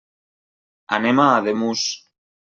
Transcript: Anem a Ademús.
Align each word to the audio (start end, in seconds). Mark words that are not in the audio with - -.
Anem 0.97 1.21
a 1.25 1.25
Ademús. 1.41 1.83